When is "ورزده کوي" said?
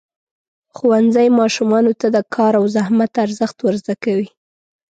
3.61-4.27